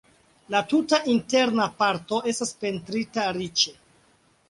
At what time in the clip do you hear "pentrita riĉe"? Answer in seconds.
2.65-3.79